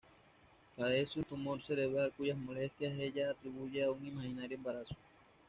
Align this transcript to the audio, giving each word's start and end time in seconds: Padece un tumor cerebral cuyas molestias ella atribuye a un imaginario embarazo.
Padece 0.75 1.19
un 1.19 1.25
tumor 1.25 1.61
cerebral 1.61 2.11
cuyas 2.17 2.35
molestias 2.35 2.97
ella 2.97 3.29
atribuye 3.29 3.83
a 3.83 3.91
un 3.91 4.03
imaginario 4.07 4.57
embarazo. 4.57 4.95